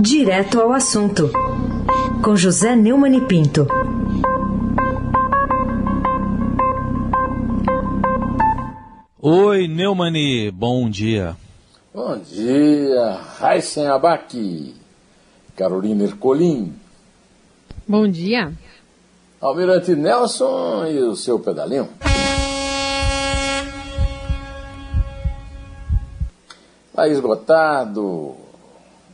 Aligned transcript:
Direto 0.00 0.60
ao 0.60 0.72
assunto, 0.72 1.28
com 2.22 2.36
José 2.36 2.76
Neumann 2.76 3.16
e 3.16 3.20
Pinto. 3.20 3.66
Oi, 9.20 9.66
Neumani, 9.66 10.52
bom 10.52 10.88
dia. 10.88 11.36
Bom 11.92 12.16
dia, 12.16 13.20
Raíssen 13.40 13.88
Abac, 13.88 14.72
Carolina 15.56 16.04
Ercolim. 16.04 16.72
Bom 17.86 18.08
dia. 18.08 18.52
Almirante 19.40 19.96
Nelson 19.96 20.86
e 20.86 20.98
o 21.00 21.16
seu 21.16 21.40
pedalinho. 21.40 21.88
País 26.94 27.20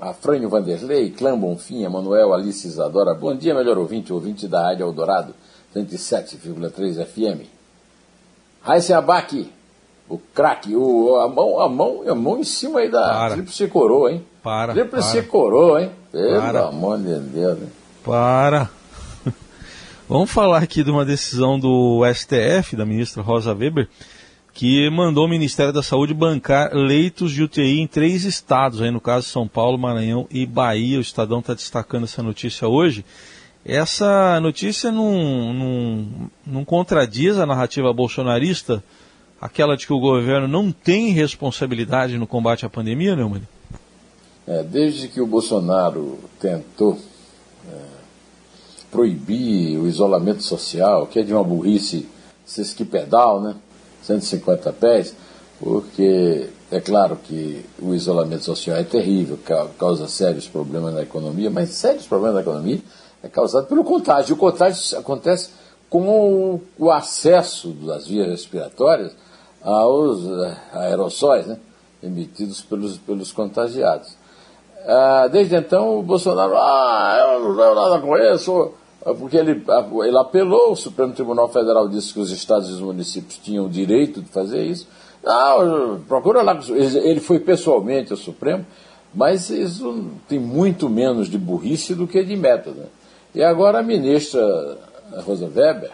Afrânio 0.04 0.50
Vanderlei, 0.50 1.10
Clã 1.10 1.38
Bonfim, 1.38 1.82
Emanuel, 1.82 2.34
Alice 2.34 2.66
Isadora. 2.66 3.14
Bom 3.14 3.34
dia, 3.34 3.54
melhor 3.54 3.78
ouvinte, 3.78 4.12
ouvinte 4.12 4.46
da 4.46 4.60
Rádio 4.64 4.84
Eldorado, 4.84 5.34
107,3 5.74 7.06
FM. 7.06 7.48
Raíssen 8.60 8.94
Abac, 8.96 9.50
o 10.06 10.18
craque, 10.18 10.76
o, 10.76 11.16
a, 11.16 11.28
mão, 11.28 11.58
a, 11.58 11.68
mão, 11.70 12.02
a 12.06 12.14
mão 12.14 12.38
em 12.38 12.44
cima 12.44 12.80
aí 12.80 12.90
da 12.90 13.00
Para. 13.00 13.34
tríplice 13.34 13.66
coroa, 13.68 14.12
hein? 14.12 14.24
Para, 14.42 14.74
Tríplice 14.74 15.22
para. 15.22 15.30
coroa, 15.30 15.82
hein? 15.82 15.90
Pelo 16.12 16.40
Para. 16.40 16.66
amor 16.68 16.98
de 16.98 17.18
Deus, 17.20 17.58
hein? 17.62 17.72
Para. 18.04 18.68
Vamos 20.06 20.30
falar 20.30 20.58
aqui 20.62 20.84
de 20.84 20.90
uma 20.90 21.06
decisão 21.06 21.58
do 21.58 22.02
STF, 22.14 22.76
da 22.76 22.84
ministra 22.84 23.22
Rosa 23.22 23.54
Weber, 23.54 23.88
que 24.54 24.88
mandou 24.88 25.24
o 25.24 25.28
Ministério 25.28 25.72
da 25.72 25.82
Saúde 25.82 26.14
bancar 26.14 26.72
leitos 26.72 27.32
de 27.32 27.42
UTI 27.42 27.80
em 27.80 27.88
três 27.88 28.24
estados, 28.24 28.80
aí 28.80 28.90
no 28.90 29.00
caso 29.00 29.28
São 29.28 29.48
Paulo, 29.48 29.76
Maranhão 29.76 30.28
e 30.30 30.46
Bahia. 30.46 30.98
O 30.98 31.02
Estadão 31.02 31.40
está 31.40 31.54
destacando 31.54 32.04
essa 32.04 32.22
notícia 32.22 32.68
hoje. 32.68 33.04
Essa 33.64 34.38
notícia 34.40 34.92
não, 34.92 35.52
não, 35.52 36.06
não 36.46 36.64
contradiz 36.64 37.36
a 37.36 37.44
narrativa 37.44 37.92
bolsonarista, 37.92 38.84
aquela 39.40 39.76
de 39.76 39.88
que 39.88 39.92
o 39.92 39.98
governo 39.98 40.46
não 40.46 40.70
tem 40.70 41.08
responsabilidade 41.08 42.16
no 42.16 42.26
combate 42.26 42.64
à 42.64 42.70
pandemia, 42.70 43.16
Neumann? 43.16 43.42
É, 44.46 44.62
desde 44.62 45.08
que 45.08 45.20
o 45.20 45.26
Bolsonaro 45.26 46.20
tentou 46.38 46.96
é, 47.68 47.76
proibir 48.92 49.78
o 49.78 49.88
isolamento 49.88 50.44
social, 50.44 51.08
que 51.08 51.18
é 51.18 51.22
de 51.22 51.32
uma 51.32 51.42
burrice 51.42 52.06
sesquipedal, 52.44 53.40
né? 53.40 53.56
150 54.04 54.72
pés, 54.72 55.14
porque 55.60 56.48
é 56.70 56.80
claro 56.80 57.16
que 57.22 57.64
o 57.80 57.94
isolamento 57.94 58.44
social 58.44 58.76
é 58.76 58.84
terrível, 58.84 59.38
ca- 59.44 59.68
causa 59.78 60.08
sérios 60.08 60.46
problemas 60.48 60.94
na 60.94 61.02
economia, 61.02 61.50
mas 61.50 61.70
sérios 61.70 62.06
problemas 62.06 62.34
na 62.36 62.40
economia 62.42 62.80
é 63.22 63.28
causado 63.28 63.66
pelo 63.66 63.84
contágio. 63.84 64.34
O 64.34 64.38
contágio 64.38 64.98
acontece 64.98 65.50
com 65.88 66.60
o 66.78 66.90
acesso 66.90 67.68
das 67.70 68.06
vias 68.06 68.28
respiratórias 68.28 69.12
aos 69.62 70.24
eh, 70.26 70.56
aerossóis, 70.72 71.46
né? 71.46 71.56
emitidos 72.02 72.60
pelos, 72.60 72.98
pelos 72.98 73.32
contagiados. 73.32 74.16
Ah, 74.86 75.26
desde 75.32 75.56
então, 75.56 75.98
o 75.98 76.02
Bolsonaro, 76.02 76.54
ah, 76.56 77.16
eu 77.32 77.40
não 77.48 77.56
tenho 77.56 77.74
nada 77.74 77.98
com 78.00 78.14
isso, 78.18 78.72
porque 79.12 79.36
ele, 79.36 79.62
ele 80.06 80.18
apelou, 80.18 80.72
o 80.72 80.76
Supremo 80.76 81.12
Tribunal 81.12 81.48
Federal 81.48 81.88
disse 81.88 82.12
que 82.12 82.20
os 82.20 82.30
estados 82.30 82.70
e 82.70 82.72
os 82.72 82.80
municípios 82.80 83.38
tinham 83.38 83.66
o 83.66 83.68
direito 83.68 84.22
de 84.22 84.28
fazer 84.28 84.62
isso. 84.62 84.88
Não, 85.22 86.00
procura 86.08 86.42
lá, 86.42 86.58
ele 86.68 87.20
foi 87.20 87.38
pessoalmente 87.38 88.12
ao 88.12 88.16
Supremo, 88.16 88.64
mas 89.14 89.50
isso 89.50 90.10
tem 90.28 90.38
muito 90.38 90.88
menos 90.88 91.28
de 91.28 91.36
burrice 91.36 91.94
do 91.94 92.06
que 92.06 92.22
de 92.24 92.36
método. 92.36 92.84
E 93.34 93.42
agora 93.42 93.80
a 93.80 93.82
ministra 93.82 94.78
Rosa 95.24 95.46
Weber 95.46 95.90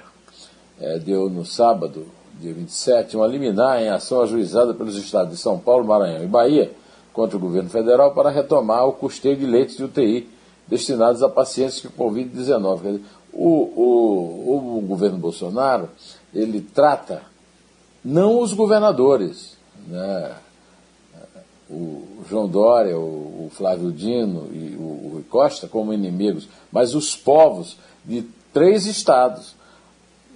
eh, 0.80 0.98
deu 0.98 1.28
no 1.28 1.44
sábado, 1.44 2.06
dia 2.40 2.54
27, 2.54 3.16
uma 3.16 3.26
liminar 3.26 3.82
em 3.82 3.88
ação 3.88 4.22
ajuizada 4.22 4.72
pelos 4.72 4.96
estados 4.96 5.32
de 5.32 5.40
São 5.40 5.58
Paulo, 5.58 5.84
Maranhão 5.84 6.22
e 6.22 6.26
Bahia 6.26 6.72
contra 7.12 7.36
o 7.36 7.40
governo 7.40 7.68
federal 7.68 8.12
para 8.12 8.30
retomar 8.30 8.86
o 8.86 8.92
custeio 8.92 9.36
de 9.36 9.46
leitos 9.46 9.76
de 9.76 9.84
UTI 9.84 10.28
destinados 10.70 11.22
a 11.22 11.28
pacientes 11.28 11.80
com 11.80 11.88
Covid-19. 12.04 12.80
Quer 12.80 12.92
dizer, 12.92 13.04
O, 13.32 13.48
o, 13.48 14.78
o 14.78 14.80
governo 14.82 15.18
Bolsonaro, 15.18 15.88
ele 16.32 16.60
trata 16.60 17.22
não 18.04 18.40
os 18.40 18.52
governadores, 18.54 19.56
né? 19.86 20.34
o 21.68 22.24
João 22.28 22.48
Dória, 22.48 22.98
o, 22.98 23.50
Flávio 23.52 23.92
Dino 23.92 24.48
e 24.52 24.74
o, 24.76 24.82
o 24.82 25.10
Rui 25.14 25.22
Costa 25.28 25.68
como 25.68 25.92
inimigos, 25.92 26.48
mas 26.72 26.94
os 26.94 27.14
povos 27.14 27.76
de 28.04 28.22
três 28.52 28.86
estados, 28.86 29.54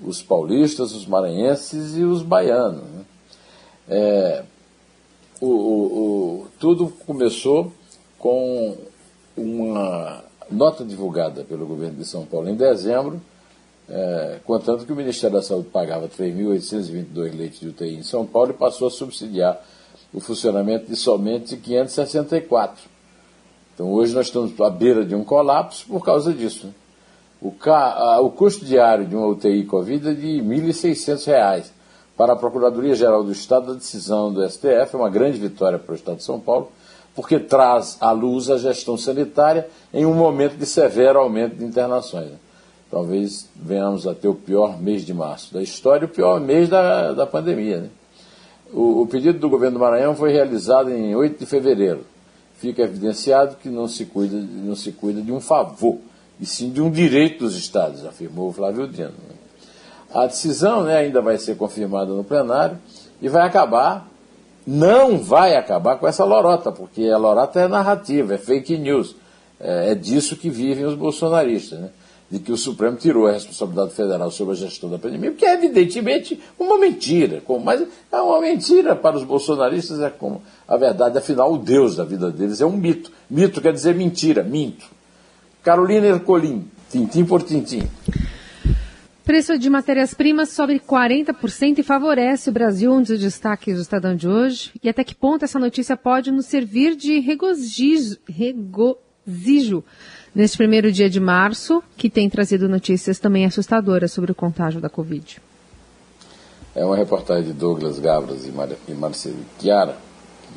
os 0.03 0.23
paulistas, 0.23 0.93
os 0.95 1.07
maranhenses 1.07 1.97
e 1.97 2.05
os 2.05 2.23
baianos. 2.23 2.83
né? 2.85 3.05
É, 3.89 4.45
o, 5.41 5.47
o- 5.47 5.87
o- 6.43 6.47
tudo 6.61 6.89
começou 7.07 7.73
com 8.19 8.77
uma 9.37 10.23
nota 10.51 10.85
divulgada 10.85 11.45
pelo 11.45 11.67
governo 11.67 11.97
de 11.99 12.05
São 12.05 12.25
Paulo 12.25 12.49
em 12.49 12.55
dezembro, 12.55 13.21
é, 13.89 14.39
contando 14.45 14.85
que 14.87 14.93
o 14.93 14.97
Ministério 14.97 15.37
da 15.37 15.43
Saúde 15.43 15.69
pagava 15.69 16.09
3.822 16.09 17.37
leitos 17.37 17.61
de 17.61 17.69
UTI 17.69 17.97
em 17.97 18.03
São 18.03 18.25
Paulo 18.27 18.51
e 18.51 18.55
passou 18.55 18.89
a 18.89 18.91
subsidiar 18.91 19.61
o 20.13 20.21
funcionamento 20.21 20.87
de 20.87 20.97
somente 20.97 21.57
564. 21.57 22.83
Então 23.75 23.93
hoje 23.93 24.15
nós 24.15 24.27
estamos 24.27 24.59
à 24.61 24.71
beira 24.71 25.05
de 25.05 25.15
um 25.15 25.25
colapso 25.25 25.87
por 25.87 26.05
causa 26.05 26.33
disso. 26.33 26.69
né? 26.69 26.73
O, 27.43 27.51
ca- 27.51 28.21
o 28.21 28.31
custo 28.31 28.65
diário 28.65 29.05
de 29.07 29.15
uma 29.17 29.27
UTI 29.27 29.65
Covid 29.65 30.09
é 30.11 30.15
de 30.15 30.41
1.600 30.41 31.27
reais. 31.27 31.73
Para 32.17 32.33
a 32.35 32.37
Procuradoria-Geral 32.37 33.25
do 33.25 33.33
Estado, 33.33 33.73
a 33.73 33.75
decisão 33.75 34.33
do 34.33 34.49
STF 34.49 34.95
é 34.95 34.97
uma 34.97 35.11
grande 35.11 35.37
vitória 35.39 35.79
para 35.79 35.93
o 35.93 35.97
Estado 35.97 36.19
de 36.19 36.23
São 36.23 36.39
Paulo, 36.39 36.71
porque 37.15 37.39
traz 37.39 37.97
à 38.01 38.11
luz 38.11 38.51
a 38.51 38.59
gestão 38.59 38.97
sanitária 38.97 39.69
em 39.93 40.05
um 40.05 40.15
momento 40.15 40.57
de 40.57 40.67
severo 40.67 41.19
aumento 41.19 41.57
de 41.57 41.65
internações. 41.65 42.31
né? 42.31 42.37
Talvez 42.91 43.49
venhamos 43.55 44.07
a 44.07 44.15
ter 44.15 44.29
o 44.29 44.35
pior 44.35 44.81
mês 44.81 45.05
de 45.05 45.13
março 45.15 45.53
da 45.53 45.63
história 45.63 46.07
o 46.07 46.09
pior 46.09 46.41
mês 46.41 46.69
da, 46.69 47.13
da 47.13 47.27
pandemia. 47.27 47.81
né? 47.83 47.89
O, 48.73 49.03
o 49.03 49.07
pedido 49.07 49.39
do 49.39 49.49
governo 49.49 49.79
do 49.79 49.81
Maranhão 49.81 50.15
foi 50.17 50.33
realizado 50.33 50.91
em 50.91 51.15
8 51.15 51.39
de 51.39 51.47
fevereiro. 51.47 52.05
Fica 52.57 52.83
evidenciado 52.83 53.57
que 53.57 53.69
não 53.69 53.87
se 53.87 54.05
cuida, 54.05 54.37
não 54.37 54.75
se 54.75 54.91
cuida 54.93 55.21
de 55.21 55.33
um 55.33 55.41
favor, 55.41 55.99
e 56.41 56.47
sim 56.47 56.71
de 56.71 56.81
um 56.81 56.91
direito 56.91 57.41
dos 57.41 57.57
estados, 57.57 58.05
afirmou 58.05 58.49
o 58.49 58.53
Flávio 58.53 58.89
Dino. 58.89 59.13
A 60.13 60.27
decisão 60.27 60.85
né, 60.85 60.97
ainda 60.97 61.21
vai 61.21 61.39
ser 61.39 61.57
confirmada 61.57 62.13
no 62.13 62.25
plenário 62.25 62.79
e 63.21 63.29
vai 63.29 63.47
acabar, 63.47 64.09
não 64.67 65.19
vai 65.19 65.57
acabar 65.57 65.97
com 65.97 66.07
essa 66.07 66.25
lorota, 66.25 66.73
porque 66.73 67.09
a 67.09 67.19
lorota 67.19 67.61
é 67.61 67.69
narrativa, 67.69 68.35
é 68.35 68.39
fake 68.39 68.79
news. 68.79 69.17
É, 69.61 69.93
é 69.93 69.95
disso 69.95 70.37
que 70.37 70.51
vivem 70.51 70.85
os 70.85 70.95
bolsonaristas, 70.95 71.79
né? 71.79 71.91
de 72.31 72.39
que 72.39 72.51
o 72.51 72.57
Supremo 72.57 72.97
tirou 72.97 73.27
a 73.27 73.33
responsabilidade 73.33 73.95
federal 73.95 74.31
sobre 74.31 74.55
a 74.55 74.57
gestão 74.57 74.91
da 74.91 74.99
pandemia, 74.99 75.31
porque 75.31 75.47
é 75.47 75.55
evidentemente 75.55 76.41
uma 76.59 76.79
mentira. 76.79 77.43
Mas 77.63 77.87
é 78.11 78.17
uma 78.17 78.41
mentira 78.41 78.97
para 78.97 79.17
os 79.17 79.23
bolsonaristas, 79.23 80.01
é 80.01 80.11
como 80.11 80.43
a 80.67 80.77
verdade, 80.77 81.17
afinal, 81.19 81.53
o 81.53 81.59
Deus 81.59 81.97
da 81.97 82.05
vida 82.05 82.31
deles 82.31 82.61
é 82.61 82.67
um 82.67 82.77
mito. 82.77 83.13
Mito 83.31 83.61
quer 83.61 83.73
dizer 83.73 83.95
mentira, 83.95 84.43
minto. 84.43 84.87
Carolina 85.63 86.07
Ercolim, 86.07 86.69
tintim 86.91 87.25
por 87.25 87.43
tintim. 87.43 87.83
Preço 89.25 89.59
de 89.59 89.71
matérias-primas 89.71 90.51
sobe 90.51 90.79
40% 90.79 91.79
e 91.79 91.83
favorece 91.83 92.51
o 92.51 92.53
Brasil, 92.53 92.93
um 92.93 93.01
dos 93.01 93.19
destaques 93.19 93.77
do 93.77 93.81
Estadão 93.81 94.15
de 94.15 94.29
hoje. 94.29 94.71
E 94.83 94.89
até 94.89 95.03
que 95.03 95.15
ponto 95.15 95.47
essa 95.47 95.59
notícia 95.59 95.97
pode 95.97 96.31
nos 96.31 96.45
servir 96.45 96.95
de 96.95 97.21
regozijo, 97.21 98.19
regozijo 98.29 99.83
neste 100.35 100.59
primeiro 100.59 100.93
dia 100.93 101.09
de 101.09 101.21
março, 101.21 101.83
que 101.97 102.11
tem 102.11 102.29
trazido 102.29 102.69
notícias 102.69 103.19
também 103.19 103.47
assustadoras 103.47 104.13
sobre 104.13 104.31
o 104.31 104.35
contágio 104.35 104.79
da 104.79 104.91
Covid. 104.91 105.41
É 106.75 106.85
uma 106.85 106.97
reportagem 106.97 107.45
de 107.45 107.55
Douglas 107.55 107.99
Gabras 107.99 108.45
e, 108.45 108.53
e 108.91 108.95
Marcelo 108.95 109.39
Chiara, 109.59 109.97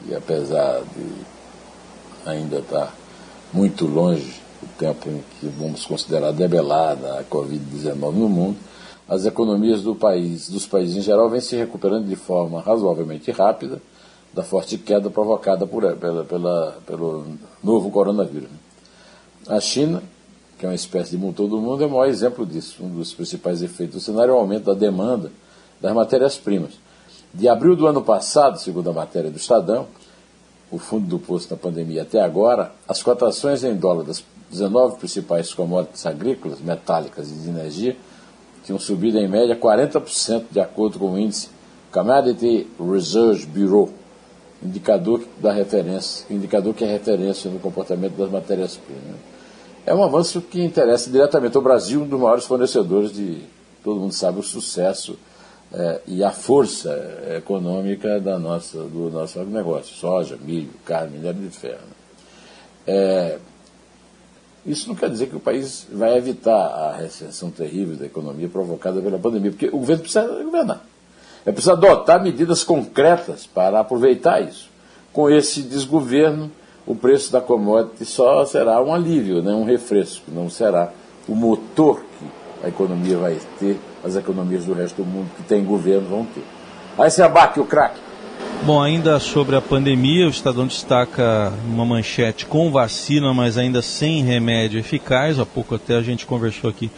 que 0.05 0.13
apesar 0.13 0.81
de 0.81 2.29
ainda 2.29 2.59
estar 2.59 2.93
muito 3.53 3.85
longe 3.85 4.41
o 4.61 4.67
tempo 4.77 5.09
em 5.09 5.23
que 5.39 5.47
vamos 5.47 5.85
considerar 5.85 6.31
debelada 6.31 7.19
a 7.19 7.23
Covid-19 7.23 8.13
no 8.13 8.29
mundo, 8.29 8.57
as 9.07 9.25
economias 9.25 9.81
do 9.81 9.95
país, 9.95 10.49
dos 10.49 10.65
países 10.65 10.97
em 10.97 11.01
geral 11.01 11.29
vêm 11.29 11.39
se 11.39 11.55
recuperando 11.55 12.07
de 12.07 12.15
forma 12.15 12.61
razoavelmente 12.61 13.31
rápida 13.31 13.81
da 14.33 14.43
forte 14.43 14.77
queda 14.77 15.09
provocada 15.09 15.65
por, 15.65 15.95
pela, 15.95 16.23
pela, 16.25 16.77
pelo 16.85 17.25
novo 17.63 17.89
coronavírus. 17.89 18.49
A 19.47 19.59
China, 19.59 20.03
que 20.59 20.65
é 20.65 20.69
uma 20.69 20.75
espécie 20.75 21.11
de 21.11 21.17
motor 21.17 21.47
do 21.47 21.59
mundo, 21.59 21.83
é 21.83 21.87
o 21.87 21.89
maior 21.89 22.07
exemplo 22.07 22.45
disso. 22.45 22.83
Um 22.83 22.89
dos 22.89 23.13
principais 23.13 23.61
efeitos 23.61 23.95
do 23.95 24.01
cenário 24.01 24.31
é 24.31 24.35
o 24.35 24.39
aumento 24.39 24.65
da 24.65 24.73
demanda 24.73 25.31
das 25.81 25.93
matérias-primas. 25.93 26.73
De 27.33 27.47
abril 27.47 27.75
do 27.75 27.87
ano 27.87 28.01
passado, 28.01 28.59
segundo 28.59 28.89
a 28.89 28.93
matéria 28.93 29.31
do 29.31 29.37
Estadão, 29.37 29.87
o 30.71 30.77
fundo 30.77 31.07
do 31.07 31.19
poço 31.19 31.47
na 31.49 31.57
pandemia 31.57 32.01
até 32.01 32.21
agora, 32.21 32.73
as 32.87 33.01
cotações 33.01 33.63
em 33.63 33.75
dólar 33.75 34.03
das 34.03 34.23
19 34.51 34.97
principais 34.97 35.53
commodities 35.53 36.05
agrícolas, 36.05 36.59
metálicas 36.59 37.29
e 37.31 37.35
de 37.35 37.49
energia 37.49 37.97
tinham 38.63 38.79
subido 38.79 39.17
em 39.17 39.27
média 39.27 39.55
40%, 39.55 40.45
de 40.51 40.59
acordo 40.59 40.99
com 40.99 41.13
o 41.13 41.17
índice 41.17 41.49
Commodity 41.91 42.67
Research 42.77 43.45
Bureau, 43.45 43.89
indicador 44.61 45.23
da 45.41 45.53
referência, 45.53 46.25
indicador 46.29 46.73
que 46.73 46.83
é 46.83 46.87
referência 46.87 47.49
no 47.49 47.59
comportamento 47.59 48.17
das 48.17 48.29
matérias-primas. 48.29 49.15
É 49.85 49.93
um 49.93 50.03
avanço 50.03 50.41
que 50.41 50.61
interessa 50.61 51.09
diretamente 51.09 51.55
ao 51.55 51.63
Brasil, 51.63 52.01
um 52.01 52.07
dos 52.07 52.19
maiores 52.19 52.45
fornecedores 52.45 53.13
de, 53.13 53.41
todo 53.81 54.01
mundo 54.01 54.13
sabe, 54.13 54.39
o 54.39 54.43
sucesso 54.43 55.17
é, 55.73 56.01
e 56.07 56.23
a 56.23 56.31
força 56.31 56.89
econômica 57.35 58.19
da 58.19 58.39
nossa, 58.39 58.77
do 58.79 59.09
nosso 59.09 59.39
negócio, 59.43 59.95
soja, 59.95 60.37
milho, 60.41 60.69
carne, 60.85 61.17
minério 61.17 61.41
de 61.41 61.49
ferro. 61.49 61.81
É, 62.85 63.37
isso 64.65 64.87
não 64.87 64.95
quer 64.95 65.09
dizer 65.09 65.27
que 65.27 65.35
o 65.35 65.39
país 65.39 65.87
vai 65.91 66.17
evitar 66.17 66.53
a 66.53 66.97
recessão 66.97 67.49
terrível 67.49 67.95
da 67.95 68.05
economia 68.05 68.49
provocada 68.49 69.01
pela 69.01 69.17
pandemia, 69.17 69.51
porque 69.51 69.67
o 69.67 69.79
governo 69.79 70.03
precisa 70.03 70.27
governar. 70.43 70.85
É 71.45 71.51
preciso 71.51 71.71
adotar 71.71 72.21
medidas 72.21 72.63
concretas 72.63 73.47
para 73.47 73.79
aproveitar 73.79 74.41
isso. 74.41 74.69
Com 75.13 75.29
esse 75.29 75.61
desgoverno, 75.61 76.51
o 76.85 76.95
preço 76.95 77.31
da 77.31 77.39
commodity 77.39 78.05
só 78.05 78.45
será 78.45 78.81
um 78.81 78.93
alívio, 78.93 79.41
né, 79.41 79.53
um 79.53 79.63
refresco, 79.63 80.29
não 80.29 80.49
será 80.49 80.91
o 81.27 81.35
motor 81.35 82.01
que 82.01 82.65
a 82.65 82.69
economia 82.69 83.17
vai 83.17 83.37
ter, 83.59 83.79
as 84.03 84.15
economias 84.15 84.65
do 84.65 84.73
resto 84.73 85.03
do 85.03 85.05
mundo 85.05 85.29
que 85.35 85.43
tem 85.43 85.63
governo 85.63 86.07
vão 86.07 86.25
ter. 86.25 86.43
Aí 86.97 87.09
se 87.11 87.21
abate 87.21 87.59
o 87.59 87.65
craque. 87.65 87.99
Bom, 88.63 88.81
ainda 88.81 89.19
sobre 89.19 89.55
a 89.55 89.61
pandemia, 89.61 90.25
o 90.25 90.29
Estadão 90.29 90.65
destaca 90.65 91.53
uma 91.65 91.85
manchete 91.85 92.45
com 92.45 92.71
vacina, 92.71 93.33
mas 93.33 93.57
ainda 93.57 93.81
sem 93.81 94.23
remédio 94.23 94.79
eficaz. 94.79 95.39
Há 95.39 95.45
pouco 95.45 95.75
até 95.75 95.95
a 95.95 96.01
gente 96.01 96.25
conversou 96.25 96.69
aqui 96.69 96.91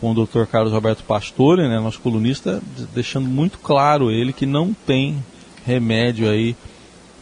com 0.00 0.10
o 0.10 0.26
Dr. 0.26 0.44
Carlos 0.44 0.72
Roberto 0.72 1.04
Pastore, 1.04 1.68
né, 1.68 1.80
nosso 1.80 2.00
colunista, 2.00 2.60
deixando 2.92 3.26
muito 3.26 3.58
claro 3.58 4.10
ele 4.10 4.32
que 4.32 4.44
não 4.44 4.74
tem 4.74 5.22
remédio 5.64 6.28
aí 6.28 6.54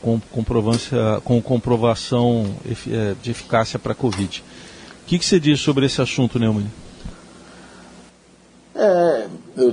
com, 0.02 0.20
comprovância, 0.30 1.20
com 1.24 1.40
comprovação 1.40 2.54
é, 2.66 3.14
de 3.22 3.30
eficácia 3.30 3.78
para 3.78 3.92
a 3.92 3.94
Covid. 3.94 4.42
O 5.02 5.06
que, 5.06 5.18
que, 5.18 5.24
você 5.24 5.38
diz 5.38 5.60
sobre 5.60 5.86
esse 5.86 6.00
assunto, 6.00 6.38
Neumann? 6.38 6.66
É, 8.84 9.26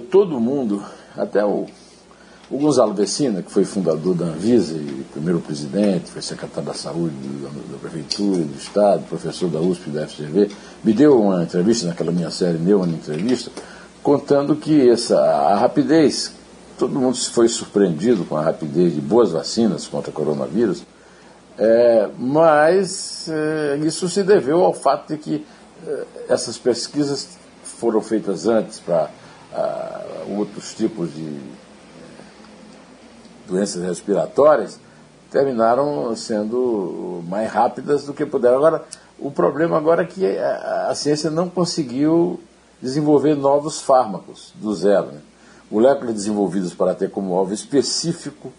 todo 0.10 0.40
mundo, 0.40 0.82
até 1.18 1.44
o, 1.44 1.66
o 2.50 2.58
Gonzalo 2.58 2.94
Vecina, 2.94 3.42
que 3.42 3.52
foi 3.52 3.66
fundador 3.66 4.16
da 4.16 4.26
Anvisa 4.26 4.74
e 4.74 5.06
primeiro 5.12 5.42
presidente, 5.42 6.10
foi 6.10 6.22
secretário 6.22 6.70
da 6.70 6.74
Saúde 6.74 7.14
da, 7.44 7.74
da 7.74 7.78
Prefeitura, 7.78 8.44
do 8.44 8.58
Estado, 8.58 9.04
professor 9.10 9.50
da 9.50 9.60
USP 9.60 9.90
e 9.90 9.92
da 9.92 10.08
FGV, 10.08 10.50
me 10.82 10.94
deu 10.94 11.20
uma 11.20 11.44
entrevista 11.44 11.88
naquela 11.88 12.12
minha 12.12 12.32
série 12.32 12.58
Neumann 12.58 12.94
Entrevista, 12.94 13.52
contando 14.02 14.56
que 14.56 14.90
essa, 14.90 15.20
a 15.20 15.56
rapidez 15.56 16.34
todo 16.78 16.98
mundo 16.98 17.18
foi 17.18 17.50
surpreendido 17.50 18.24
com 18.24 18.38
a 18.38 18.42
rapidez 18.42 18.96
de 18.96 19.02
boas 19.02 19.32
vacinas 19.32 19.88
contra 19.88 20.12
coronavírus, 20.12 20.84
é, 21.58 22.10
mas 22.18 23.28
é, 23.30 23.78
isso 23.86 24.08
se 24.08 24.24
deveu 24.24 24.64
ao 24.64 24.74
fato 24.74 25.10
de 25.10 25.18
que 25.18 25.46
é, 25.86 26.04
essas 26.30 26.58
pesquisas 26.58 27.41
foram 27.82 28.02
feitas 28.02 28.48
antes 28.48 28.80
para 28.80 29.10
outros 30.38 30.74
tipos 30.74 31.14
de 31.14 31.28
é, 31.28 31.40
doenças 33.48 33.84
respiratórias, 33.84 34.80
terminaram 35.30 36.16
sendo 36.16 37.22
mais 37.28 37.52
rápidas 37.52 38.06
do 38.06 38.14
que 38.14 38.26
puderam. 38.26 38.58
Agora, 38.58 38.86
o 39.20 39.30
problema 39.32 39.78
agora 39.78 40.04
é 40.04 40.06
que 40.06 40.26
a, 40.38 40.88
a 40.90 40.96
ciência 40.96 41.30
não 41.30 41.50
conseguiu 41.50 42.40
desenvolver 42.82 43.36
novos 43.36 43.82
fármacos 43.82 44.54
do 44.56 44.74
zero. 44.74 45.08
Né? 45.08 45.22
moléculas 45.72 46.14
desenvolvidas 46.14 46.74
para 46.74 46.94
ter 46.94 47.10
como 47.10 47.34
alvo 47.34 47.54
específico 47.54 48.52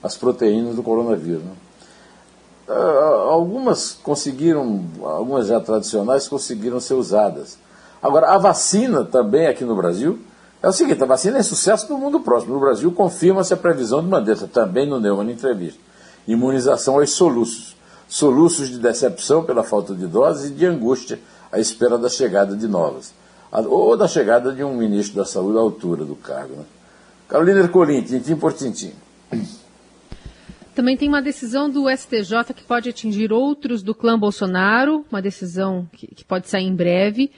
as 0.00 0.16
proteínas 0.16 0.76
do 0.76 0.82
coronavírus. 0.82 1.42
Né? 1.42 1.52
Ah, 2.68 3.26
algumas 3.30 3.92
conseguiram, 3.92 4.84
algumas 5.02 5.48
já 5.48 5.60
tradicionais 5.60 6.28
conseguiram 6.28 6.78
ser 6.78 6.94
usadas. 6.94 7.58
Agora, 8.02 8.28
a 8.28 8.38
vacina 8.38 9.04
também 9.04 9.46
aqui 9.46 9.64
no 9.64 9.76
Brasil 9.76 10.18
é 10.62 10.68
o 10.68 10.72
seguinte: 10.72 11.02
a 11.02 11.06
vacina 11.06 11.38
é 11.38 11.42
sucesso 11.42 11.90
no 11.92 11.98
mundo 11.98 12.20
próximo. 12.20 12.54
No 12.54 12.60
Brasil, 12.60 12.90
confirma-se 12.92 13.52
a 13.52 13.56
previsão 13.56 14.02
de 14.02 14.08
Mandetta, 14.08 14.48
também 14.48 14.86
no 14.86 15.00
Neumann 15.00 15.30
Entrevista. 15.30 15.80
Imunização 16.26 16.98
aos 16.98 17.10
soluços. 17.10 17.76
Soluços 18.08 18.68
de 18.68 18.78
decepção 18.78 19.44
pela 19.44 19.62
falta 19.62 19.94
de 19.94 20.06
doses 20.06 20.50
e 20.50 20.54
de 20.54 20.66
angústia 20.66 21.20
à 21.52 21.58
espera 21.58 21.96
da 21.96 22.08
chegada 22.08 22.56
de 22.56 22.66
novas 22.66 23.12
ou 23.52 23.96
da 23.96 24.06
chegada 24.06 24.52
de 24.52 24.62
um 24.62 24.76
ministro 24.76 25.16
da 25.16 25.24
Saúde 25.24 25.58
à 25.58 25.60
altura 25.60 26.04
do 26.04 26.14
cargo. 26.14 26.54
Né? 26.54 26.64
Carolina 27.28 27.60
Ercolim, 27.60 28.02
tintim 28.02 28.36
por 28.36 28.52
tintim. 28.52 28.92
Também 30.74 30.96
tem 30.96 31.08
uma 31.08 31.20
decisão 31.20 31.68
do 31.68 31.90
STJ 31.90 32.54
que 32.54 32.62
pode 32.62 32.88
atingir 32.88 33.32
outros 33.32 33.82
do 33.82 33.94
clã 33.94 34.18
Bolsonaro, 34.18 35.04
uma 35.10 35.20
decisão 35.20 35.88
que, 35.92 36.06
que 36.06 36.24
pode 36.24 36.48
sair 36.48 36.64
em 36.64 36.74
breve. 36.74 37.30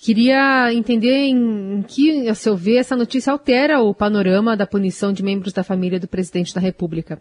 Queria 0.00 0.72
entender 0.72 1.26
em, 1.26 1.82
que, 1.86 2.26
a 2.28 2.34
seu 2.34 2.56
ver, 2.56 2.78
essa 2.78 2.96
notícia 2.96 3.30
altera 3.30 3.80
o 3.80 3.94
panorama 3.94 4.56
da 4.56 4.66
punição 4.66 5.12
de 5.12 5.22
membros 5.22 5.52
da 5.52 5.62
família 5.62 6.00
do 6.00 6.08
presidente 6.08 6.54
da 6.54 6.60
República. 6.60 7.20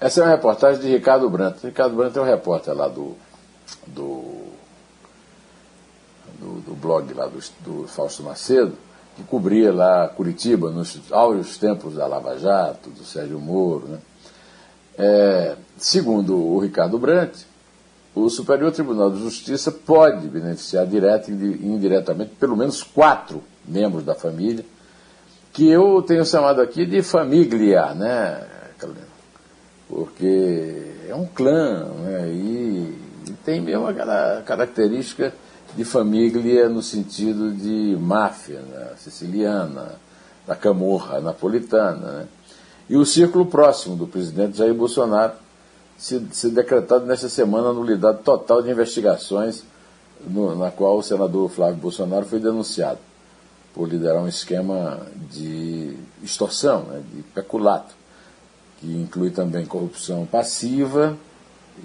Essa 0.00 0.20
é 0.20 0.24
uma 0.24 0.30
reportagem 0.30 0.80
de 0.80 0.88
Ricardo 0.88 1.28
Brandt. 1.28 1.66
Ricardo 1.66 1.94
Brandt 1.94 2.18
é 2.18 2.22
um 2.22 2.24
repórter 2.24 2.74
lá 2.74 2.88
do, 2.88 3.14
do 3.86 4.50
do, 6.40 6.60
do 6.60 6.74
blog 6.74 7.12
lá 7.12 7.26
do, 7.26 7.38
do, 7.60 7.86
Fausto 7.86 8.22
Macedo, 8.22 8.72
que 9.14 9.22
cobria 9.24 9.70
lá 9.70 10.08
Curitiba 10.08 10.70
nos 10.70 10.98
áureos 11.10 11.58
tempos 11.58 11.94
da 11.94 12.06
Lava 12.06 12.38
Jato, 12.38 12.88
do 12.88 13.04
Sérgio 13.04 13.38
Moro. 13.38 13.88
Né? 13.88 13.98
É, 14.96 15.56
segundo 15.76 16.34
o 16.34 16.58
Ricardo 16.58 16.98
Brandt, 16.98 17.46
o 18.14 18.28
Superior 18.28 18.72
Tribunal 18.72 19.10
de 19.10 19.20
Justiça 19.20 19.70
pode 19.70 20.26
beneficiar 20.28 20.86
direta 20.86 21.30
e 21.30 21.34
indiretamente 21.34 22.32
pelo 22.38 22.56
menos 22.56 22.82
quatro 22.82 23.42
membros 23.66 24.04
da 24.04 24.14
família, 24.14 24.64
que 25.52 25.68
eu 25.68 26.02
tenho 26.02 26.24
chamado 26.24 26.60
aqui 26.60 26.86
de 26.86 27.02
família, 27.02 27.94
né, 27.94 28.46
Porque 29.88 30.90
é 31.08 31.14
um 31.14 31.26
clã, 31.26 31.84
né? 32.02 32.28
E, 32.28 32.98
e 33.28 33.32
tem 33.44 33.60
mesmo 33.60 33.86
aquela 33.86 34.42
característica 34.42 35.32
de 35.76 35.84
família 35.84 36.68
no 36.68 36.82
sentido 36.82 37.52
de 37.52 37.96
máfia 38.00 38.60
né? 38.60 38.92
siciliana, 38.96 39.94
da 40.46 40.56
camorra 40.56 41.20
napolitana. 41.20 42.12
Né? 42.12 42.26
E 42.88 42.96
o 42.96 43.04
círculo 43.04 43.46
próximo 43.46 43.96
do 43.96 44.06
presidente 44.06 44.58
Jair 44.58 44.74
Bolsonaro 44.74 45.32
se, 46.00 46.48
decretado 46.48 47.04
nesta 47.04 47.28
semana 47.28 47.68
a 47.68 47.72
nulidade 47.74 48.22
total 48.22 48.62
de 48.62 48.70
investigações 48.70 49.62
no, 50.26 50.56
na 50.56 50.70
qual 50.70 50.96
o 50.96 51.02
senador 51.02 51.50
Flávio 51.50 51.76
Bolsonaro 51.76 52.24
foi 52.24 52.40
denunciado 52.40 52.98
por 53.74 53.86
liderar 53.86 54.22
um 54.22 54.26
esquema 54.26 55.06
de 55.30 55.94
extorsão, 56.22 56.84
né, 56.84 57.02
de 57.12 57.22
peculato, 57.22 57.94
que 58.78 58.86
inclui 58.86 59.30
também 59.30 59.66
corrupção 59.66 60.24
passiva 60.24 61.16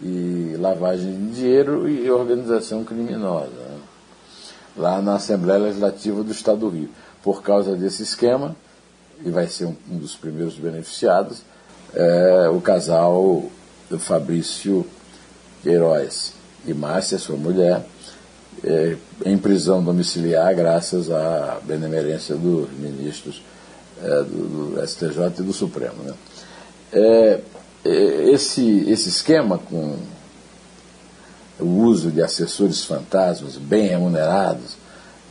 e 0.01 0.55
lavagem 0.59 1.11
de 1.11 1.35
dinheiro 1.35 1.87
e 1.87 2.09
organização 2.09 2.85
criminosa, 2.85 3.49
né? 3.49 3.79
lá 4.77 5.01
na 5.01 5.15
Assembleia 5.15 5.59
Legislativa 5.59 6.23
do 6.23 6.31
Estado 6.31 6.59
do 6.59 6.69
Rio. 6.69 6.89
Por 7.21 7.43
causa 7.43 7.75
desse 7.75 8.01
esquema, 8.01 8.55
e 9.23 9.29
vai 9.29 9.47
ser 9.47 9.65
um, 9.65 9.75
um 9.91 9.97
dos 9.97 10.15
primeiros 10.15 10.57
beneficiados, 10.57 11.43
é, 11.93 12.49
o 12.49 12.61
casal 12.61 13.49
do 13.89 13.99
Fabrício 13.99 14.85
Queiroz 15.63 16.33
e 16.65 16.73
Márcia, 16.73 17.17
sua 17.17 17.37
mulher, 17.37 17.85
é, 18.63 18.95
em 19.25 19.37
prisão 19.37 19.83
domiciliar 19.83 20.55
graças 20.55 21.11
à 21.11 21.59
benemerência 21.63 22.35
dos 22.35 22.69
ministros 22.71 23.41
é, 24.01 24.07
do, 24.23 24.75
do, 24.75 24.87
STJ 24.87 25.39
e 25.39 25.43
do 25.43 25.53
Supremo. 25.53 26.03
Né? 26.03 26.13
É, 26.93 27.41
é, 27.83 28.29
esse, 28.31 28.89
esse 28.89 29.09
esquema 29.09 29.57
com 29.57 29.97
o 31.59 31.65
uso 31.65 32.11
de 32.11 32.21
assessores 32.21 32.83
fantasmas 32.83 33.57
bem 33.57 33.87
remunerados 33.87 34.77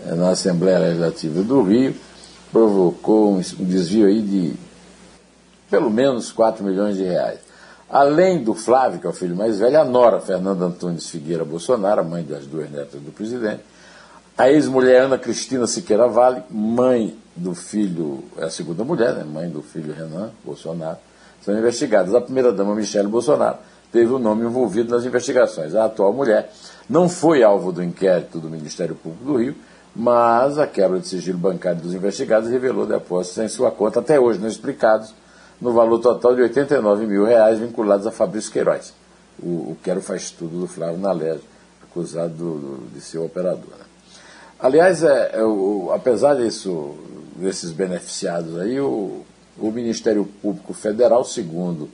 é, 0.07 0.15
na 0.15 0.31
Assembleia 0.31 0.79
Legislativa 0.79 1.43
do 1.43 1.63
Rio 1.63 1.95
provocou 2.53 3.37
um 3.37 3.65
desvio 3.65 4.07
aí 4.07 4.23
de 4.23 4.55
pelo 5.69 5.91
menos 5.91 6.31
4 6.31 6.65
milhões 6.65 6.97
de 6.97 7.03
reais. 7.03 7.41
Além 7.89 8.43
do 8.43 8.55
Flávio, 8.55 8.99
que 8.99 9.07
é 9.07 9.11
o 9.11 9.13
filho 9.13 9.37
mais 9.37 9.59
velho, 9.59 9.81
a 9.81 9.85
nora 9.85 10.21
Fernanda 10.21 10.65
Antunes 10.65 11.09
Figueira 11.09 11.45
Bolsonaro, 11.45 12.01
a 12.01 12.05
mãe 12.05 12.25
das 12.25 12.47
duas 12.47 12.71
netas 12.71 13.01
do 13.01 13.13
presidente, 13.13 13.61
a 14.37 14.51
ex-mulher 14.51 15.03
Ana 15.03 15.19
Cristina 15.19 15.67
Siqueira 15.67 16.09
Vale, 16.09 16.43
mãe 16.51 17.17
do 17.37 17.55
filho, 17.55 18.25
é 18.39 18.45
a 18.45 18.51
segunda 18.51 18.83
mulher, 18.83 19.15
né, 19.15 19.25
mãe 19.25 19.49
do 19.49 19.63
filho 19.63 19.95
Renan 19.95 20.31
Bolsonaro, 20.45 20.99
são 21.41 21.57
investigadas. 21.57 22.15
A 22.15 22.21
primeira-dama 22.21 22.75
Michele 22.75 23.07
Bolsonaro 23.07 23.59
teve 23.93 24.13
o 24.13 24.19
nome 24.19 24.45
envolvido 24.45 24.95
nas 24.95 25.05
investigações. 25.05 25.75
A 25.75 25.85
atual 25.85 26.13
mulher 26.13 26.51
não 26.89 27.09
foi 27.09 27.43
alvo 27.43 27.71
do 27.71 27.83
inquérito 27.83 28.39
do 28.39 28.49
Ministério 28.49 28.95
Público 28.95 29.25
do 29.25 29.37
Rio, 29.37 29.55
mas 29.95 30.59
a 30.59 30.67
quebra 30.67 30.99
de 30.99 31.07
sigilo 31.07 31.39
bancário 31.39 31.81
dos 31.81 31.95
investigados 31.95 32.51
revelou 32.51 32.87
depósitos 32.87 33.39
em 33.39 33.49
sua 33.49 33.71
conta, 33.71 34.01
até 34.01 34.19
hoje 34.19 34.41
não 34.41 34.49
explicados, 34.49 35.15
no 35.65 35.73
valor 35.73 35.99
total 35.99 36.37
de 36.37 36.43
89 36.43 37.07
mil 37.07 37.25
reais 37.25 37.59
vinculados 37.59 38.07
a 38.07 38.13
Fabrício 38.13 38.53
Queiroz, 38.53 38.93
o, 39.43 39.71
o 39.71 39.79
Quero 39.83 40.03
Faz 40.03 40.31
Tudo 40.31 40.61
do 40.61 40.67
Flávio 40.67 40.99
Nalégio, 40.99 41.41
acusado 41.83 42.35
do, 42.35 42.59
do, 42.59 42.91
de 42.95 43.01
ser 43.01 43.17
operador. 43.17 43.71
Né? 43.71 43.87
Aliás, 44.61 45.03
é, 45.03 45.31
é, 45.33 45.43
o, 45.43 45.91
apesar 45.95 46.35
disso, 46.35 46.95
desses 47.37 47.73
beneficiados 47.73 48.59
aí, 48.59 48.79
o, 48.79 49.23
o 49.59 49.71
Ministério 49.71 50.27
Público 50.43 50.75
Federal, 50.75 51.25
segundo 51.25 51.89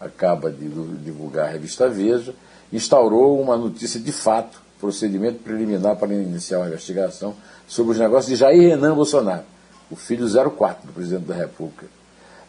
acaba 0.00 0.50
de 0.50 0.68
divulgar 1.04 1.46
a 1.46 1.50
revista 1.50 1.88
Veja, 1.88 2.34
instaurou 2.72 3.40
uma 3.40 3.56
notícia 3.56 4.00
de 4.00 4.10
fato, 4.10 4.60
procedimento 4.80 5.38
preliminar 5.44 5.94
para 5.94 6.12
iniciar 6.12 6.58
uma 6.58 6.66
investigação 6.66 7.36
sobre 7.68 7.92
os 7.92 7.98
negócios 8.00 8.26
de 8.26 8.34
Jair 8.34 8.70
Renan 8.70 8.96
Bolsonaro, 8.96 9.44
o 9.88 9.94
filho 9.94 10.26
04 10.50 10.88
do 10.88 10.92
presidente 10.92 11.26
da 11.26 11.36
República. 11.36 12.01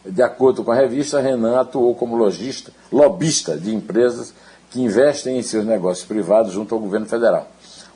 De 0.04 0.22
acordo 0.22 0.62
com 0.62 0.70
a 0.70 0.74
revista, 0.74 1.20
Renan 1.20 1.60
atuou 1.60 1.94
como 1.94 2.16
lojista, 2.16 2.72
lobista 2.92 3.56
de 3.56 3.74
empresas 3.74 4.34
que 4.70 4.82
investem 4.82 5.38
em 5.38 5.42
seus 5.42 5.64
negócios 5.64 6.06
privados 6.06 6.52
junto 6.52 6.74
ao 6.74 6.80
governo 6.80 7.06
federal. 7.06 7.48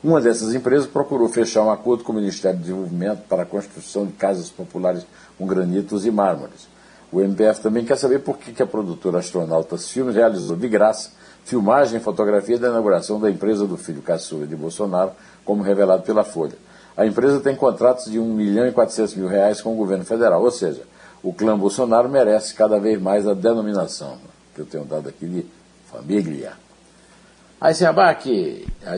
Uma 0.03 0.19
dessas 0.19 0.55
empresas 0.55 0.87
procurou 0.87 1.27
fechar 1.27 1.61
um 1.61 1.71
acordo 1.71 2.03
com 2.03 2.11
o 2.11 2.15
Ministério 2.15 2.57
do 2.57 2.61
Desenvolvimento 2.61 3.23
para 3.27 3.43
a 3.43 3.45
construção 3.45 4.05
de 4.05 4.13
casas 4.13 4.49
populares 4.49 5.05
com 5.37 5.45
granitos 5.45 6.05
e 6.05 6.11
mármores. 6.11 6.67
O 7.11 7.19
MPF 7.21 7.61
também 7.61 7.83
quer 7.83 7.97
saber 7.97 8.19
por 8.19 8.37
que 8.37 8.61
a 8.61 8.67
produtora 8.67 9.19
Astronautas 9.19 9.89
Filmes 9.89 10.15
realizou 10.15 10.55
de 10.55 10.67
graça 10.67 11.11
filmagem 11.43 11.97
e 11.97 11.99
fotografia 11.99 12.59
da 12.59 12.69
inauguração 12.69 13.19
da 13.19 13.29
empresa 13.29 13.65
do 13.65 13.75
filho 13.75 14.01
caçula 14.01 14.45
de 14.45 14.55
Bolsonaro, 14.55 15.11
como 15.43 15.63
revelado 15.63 16.03
pela 16.03 16.23
Folha. 16.23 16.53
A 16.95 17.05
empresa 17.05 17.39
tem 17.39 17.55
contratos 17.55 18.11
de 18.11 18.19
1 18.19 18.33
milhão 18.33 18.67
e 18.67 18.71
400 18.71 19.15
mil 19.15 19.27
reais 19.27 19.59
com 19.59 19.73
o 19.73 19.75
governo 19.75 20.05
federal, 20.05 20.43
ou 20.43 20.51
seja, 20.51 20.83
o 21.21 21.33
clã 21.33 21.57
Bolsonaro 21.57 22.09
merece 22.09 22.53
cada 22.53 22.79
vez 22.79 23.01
mais 23.01 23.27
a 23.27 23.33
denominação 23.33 24.17
que 24.55 24.61
eu 24.61 24.65
tenho 24.65 24.85
dado 24.85 25.09
aqui 25.09 25.25
de 25.25 25.45
família. 25.91 26.53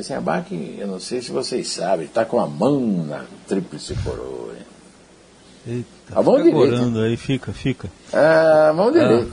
Sem 0.04 0.16
abaque, 0.16 0.78
eu 0.80 0.88
não 0.88 1.00
sei 1.00 1.22
se 1.22 1.32
vocês 1.32 1.68
sabem, 1.68 2.06
está 2.06 2.24
com 2.24 2.40
a 2.40 2.48
mão 2.48 2.80
na 3.08 3.24
tríplice 3.48 3.96
coroa. 4.04 4.52
Eita, 5.66 5.88
a 6.16 6.24
mão 6.24 6.42
direita. 6.42 7.04
aí, 7.04 7.18
fica, 7.18 7.52
fica. 7.52 7.90
É, 8.12 8.70
a 8.70 8.74
mão 8.74 8.92
direita. 8.92 9.32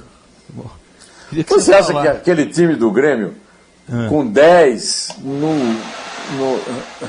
Ah, 0.59 1.45
você, 1.47 1.75
acha 1.75 1.93
que 1.93 2.09
aquele 2.09 2.47
time 2.47 2.75
do 2.75 2.91
Grêmio, 2.91 3.35
ah. 3.91 4.07
com 4.09 4.27
10 4.27 5.17
no, 5.19 5.55
no, 5.55 6.57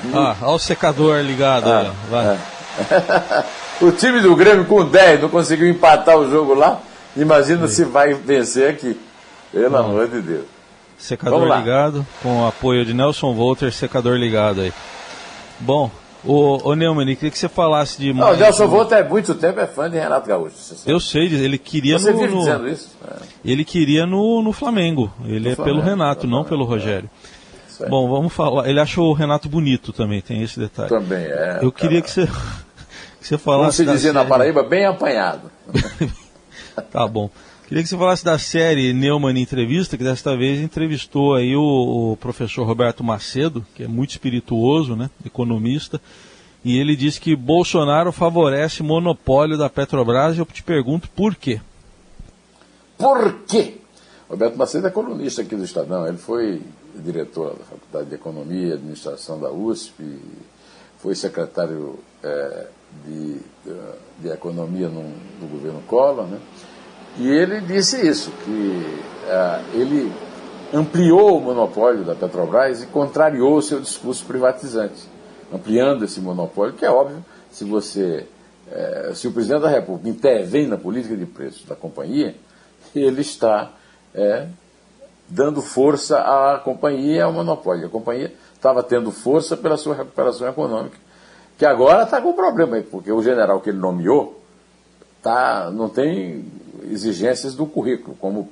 no, 0.04 0.20
Ah, 0.20 0.36
olha 0.42 0.52
o 0.52 0.60
secador 0.60 1.22
ligado 1.22 1.70
ah, 1.70 1.82
aí, 1.82 1.92
vai. 2.10 2.36
É. 2.36 3.46
o 3.82 3.92
time 3.92 4.22
do 4.22 4.36
Grêmio 4.36 4.66
com 4.66 4.86
10 4.86 5.22
não 5.22 5.30
conseguiu 5.30 5.68
empatar 5.68 6.18
o 6.18 6.30
jogo 6.30 6.54
lá. 6.54 6.80
Imagina 7.16 7.68
se 7.68 7.84
vai 7.84 8.14
vencer 8.14 8.70
aqui. 8.70 9.00
Pelo 9.52 9.70
não. 9.70 9.86
amor 9.86 10.08
de 10.08 10.22
Deus. 10.22 10.46
Secador 10.98 11.58
ligado, 11.58 12.06
com 12.22 12.42
o 12.42 12.48
apoio 12.48 12.86
de 12.86 12.94
Nelson 12.94 13.34
Volter, 13.34 13.72
secador 13.72 14.18
ligado 14.18 14.62
aí. 14.62 14.74
Bom, 15.60 15.90
Ô, 16.26 16.72
ô 16.72 16.76
Neumann, 16.76 17.16
queria 17.16 17.32
que 17.32 17.40
você 17.40 17.48
falasse 17.48 17.98
de. 17.98 18.12
Não, 18.12 18.34
o 18.34 18.36
Nelson 18.36 18.68
Volta 18.68 19.00
há 19.00 19.04
muito 19.04 19.34
tempo 19.36 19.60
é 19.60 19.66
fã 19.66 19.90
de 19.90 19.98
Renato 19.98 20.28
Gaúcho. 20.28 20.56
Eu 20.86 21.00
sei, 21.00 21.28
ele 21.28 21.58
queria 21.58 21.98
você 21.98 22.12
no. 22.12 22.20
Você 22.20 22.28
dizendo 22.28 22.70
isso? 22.70 22.90
É. 23.08 23.16
Ele 23.46 23.64
queria 23.64 24.06
no, 24.06 24.42
no 24.42 24.52
Flamengo. 24.52 25.12
Ele 25.24 25.40
no 25.40 25.50
é 25.50 25.56
Flamengo, 25.56 25.78
pelo 25.78 25.90
Renato, 25.90 26.28
não 26.28 26.44
pelo 26.44 26.66
Rogério. 26.66 27.10
É. 27.80 27.88
Bom, 27.88 28.10
vamos 28.10 28.34
falar. 28.34 28.68
Ele 28.68 28.82
achou 28.82 29.10
o 29.10 29.14
Renato 29.14 29.48
bonito 29.48 29.94
também, 29.94 30.20
tem 30.20 30.44
esse 30.44 30.60
detalhe. 30.60 30.90
Também 30.90 31.24
é. 31.24 31.60
Eu 31.62 31.72
queria 31.72 32.02
que 32.02 32.12
você, 32.12 32.28
que 33.20 33.28
você 33.28 33.38
falasse. 33.38 33.84
Como 33.84 33.90
se 33.90 33.98
dizia 33.98 34.14
na 34.14 34.26
Paraíba, 34.26 34.64
bem 34.64 34.86
apanhado. 34.86 35.52
tá 36.92 37.08
bom. 37.08 37.30
Queria 37.70 37.84
que 37.84 37.90
você 37.90 37.98
falasse 37.98 38.26
da 38.26 38.40
série 38.40 38.94
Neumann 38.94 39.40
Entrevista, 39.40 39.96
que 39.96 40.04
desta 40.04 40.36
vez 40.36 40.60
entrevistou 40.60 41.36
aí 41.36 41.56
o, 41.56 42.14
o, 42.14 42.18
professor 42.18 42.66
Roberto 42.66 43.04
Macedo, 43.04 43.64
que 43.76 43.84
é 43.84 43.88
muito 43.88 44.10
espirituoso, 44.10 44.96
né, 44.96 45.08
economista, 45.24 46.02
e 46.66 46.80
ele 46.80 46.96
disse 46.96 47.22
que 47.22 47.36
Bolsonaro 47.36 48.12
favorece 48.12 48.82
monopólio 48.82 49.56
da 49.56 49.70
Petrobras, 49.70 50.36
e 50.36 50.40
eu 50.40 50.46
te 50.48 50.64
pergunto 50.64 51.08
por 51.12 51.36
quê? 51.36 51.62
Por 52.98 53.42
quê? 53.48 53.76
Roberto 54.28 54.58
Macedo 54.58 54.88
é 54.88 54.90
colunista 54.90 55.44
aqui 55.44 55.56
do 55.56 55.64
Estadão, 55.64 56.08
ele 56.08 56.18
foi 56.18 56.64
diretor 56.96 57.56
da 57.56 57.66
Faculdade 57.66 58.10
de 58.10 58.16
Economia 58.16 58.70
e 58.70 58.74
Administração 58.74 59.40
da 59.40 59.52
USP, 59.52 60.20
foi 60.98 61.14
secretário 61.14 62.00
é, 62.24 62.68
de, 63.06 63.40
de, 64.20 64.30
Economia 64.30 64.88
no, 64.88 65.04
do 65.40 65.48
governo 65.50 65.82
Collor, 65.88 66.26
né? 66.26 66.40
E 67.18 67.28
ele 67.28 67.62
disse 67.62 68.06
isso, 68.08 68.32
que 68.44 68.50
uh, 68.50 69.64
ele 69.74 70.12
ampliou 70.74 71.38
o 71.38 71.42
monopólio 71.42 72.04
da 72.04 72.16
Petrobras 72.16 72.84
e 72.84 72.88
contrariou 72.88 73.62
seu 73.62 73.80
discurso 73.80 74.26
privatizante, 74.26 75.08
ampliando 75.54 76.06
esse 76.06 76.22
monopólio, 76.22 76.74
que 76.74 76.86
é 76.86 76.92
óbvio, 76.92 77.24
se 77.52 77.64
você, 77.66 78.26
uh, 78.68 79.16
se 79.16 79.28
o 79.28 79.32
presidente 79.32 79.62
da 79.62 79.70
República 79.70 80.10
intervém 80.10 80.68
na 80.68 80.78
política 80.78 81.16
de 81.18 81.26
preços 81.26 81.66
da 81.66 81.76
companhia, 81.76 82.36
ele 82.96 83.22
está 83.22 83.72
uh, 84.16 84.50
dando 85.28 85.62
força 85.62 86.20
à 86.20 86.60
companhia 86.60 87.18
e 87.18 87.22
ao 87.22 87.32
monopólio. 87.32 87.88
A 87.88 87.90
companhia 87.90 88.34
estava 88.54 88.84
tendo 88.84 89.12
força 89.12 89.56
pela 89.56 89.78
sua 89.78 89.96
recuperação 89.96 90.48
econômica, 90.48 90.98
que 91.60 91.66
agora 91.66 92.04
está 92.04 92.22
com 92.22 92.32
problema, 92.32 92.82
porque 92.90 93.12
o 93.12 93.22
general 93.22 93.60
que 93.60 93.70
ele 93.70 93.80
nomeou 93.80 94.42
tá, 95.22 95.70
não 95.70 95.90
tem 95.90 96.46
exigências 96.90 97.54
do 97.54 97.66
currículo, 97.66 98.16
como 98.16 98.50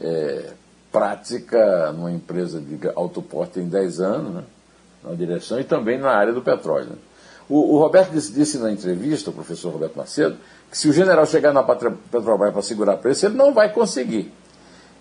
é, 0.00 0.54
prática 0.90 1.92
numa 1.92 2.10
empresa 2.10 2.58
de 2.58 2.78
autoporte 2.96 3.60
em 3.60 3.68
10 3.68 4.00
anos, 4.00 4.34
né, 4.34 4.44
na 5.04 5.14
direção 5.14 5.60
e 5.60 5.64
também 5.64 5.98
na 5.98 6.10
área 6.10 6.32
do 6.32 6.40
petróleo. 6.40 6.86
Né. 6.86 6.96
O, 7.50 7.74
o, 7.74 7.78
Roberto 7.78 8.12
disse, 8.12 8.32
disse, 8.32 8.56
na 8.56 8.72
entrevista, 8.72 9.28
o 9.28 9.34
professor 9.34 9.70
Roberto 9.70 9.96
Macedo, 9.98 10.38
que 10.70 10.78
se 10.78 10.88
o 10.88 10.92
general 10.92 11.26
chegar 11.26 11.52
na 11.52 11.62
Petrobras 11.62 12.52
para 12.52 12.62
segurar 12.62 12.96
preço, 12.96 13.26
ele 13.26 13.36
não 13.36 13.52
vai 13.52 13.70
conseguir. 13.74 14.32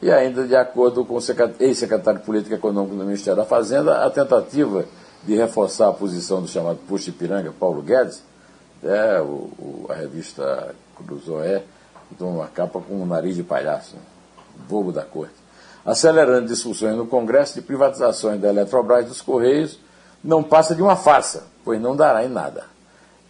E 0.02 0.12
ainda, 0.12 0.46
de 0.46 0.56
acordo 0.56 1.06
com 1.06 1.16
o 1.16 1.22
ex-secretário 1.62 2.20
de 2.20 2.26
Política 2.26 2.56
Econômica 2.56 2.94
do 2.94 3.06
Ministério 3.06 3.38
da 3.38 3.46
Fazenda, 3.46 4.06
a 4.06 4.10
tentativa 4.10 4.86
de 5.28 5.36
reforçar 5.36 5.90
a 5.90 5.94
posição 5.94 6.42
do 6.42 6.48
chamado 6.48 6.80
Puxa 6.88 7.10
Ipiranga, 7.10 7.52
Paulo 7.52 7.82
Guedes, 7.82 8.24
é, 8.82 9.20
o, 9.20 9.52
o, 9.60 9.86
a 9.90 9.94
revista 9.94 10.74
Cruzoé, 10.96 11.64
então, 12.10 12.30
uma 12.30 12.48
capa 12.48 12.80
com 12.80 12.94
um 12.96 13.06
nariz 13.06 13.36
de 13.36 13.44
palhaço, 13.44 13.98
bobo 14.70 14.94
da 14.94 15.04
corte. 15.04 15.36
Acelerando 15.86 16.48
discussões 16.48 16.96
no 16.96 17.06
Congresso 17.06 17.56
de 17.56 17.62
privatizações 17.62 18.40
da 18.40 18.48
Eletrobras 18.48 19.04
e 19.06 19.10
dos 19.10 19.22
Correios, 19.22 19.78
não 20.24 20.42
passa 20.42 20.74
de 20.74 20.82
uma 20.82 20.96
farsa, 20.96 21.44
pois 21.66 21.80
não 21.82 21.94
dará 21.94 22.24
em 22.24 22.30
nada. 22.30 22.64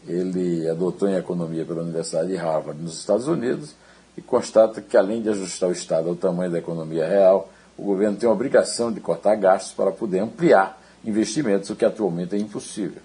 Ele 0.07 0.69
adotou 0.69 1.09
em 1.09 1.15
economia 1.15 1.65
pela 1.65 1.81
Universidade 1.81 2.27
de 2.27 2.35
Harvard, 2.35 2.79
nos 2.79 2.99
Estados 2.99 3.27
Unidos, 3.27 3.73
e 4.15 4.21
constata 4.21 4.81
que, 4.81 4.95
além 4.95 5.23
de 5.23 5.29
ajustar 5.29 5.69
o 5.69 5.71
Estado 5.71 6.09
ao 6.09 6.15
tamanho 6.15 6.51
da 6.51 6.59
economia 6.59 7.07
real, 7.07 7.49
o 7.75 7.83
governo 7.83 8.17
tem 8.17 8.29
a 8.29 8.31
obrigação 8.31 8.91
de 8.91 8.99
cortar 8.99 9.35
gastos 9.35 9.73
para 9.73 9.91
poder 9.91 10.19
ampliar 10.19 10.79
investimentos, 11.07 11.69
o 11.69 11.75
que 11.75 11.85
atualmente 11.85 12.35
é 12.35 12.37
impossível. 12.37 13.01